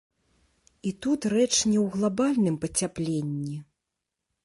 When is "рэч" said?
1.35-1.51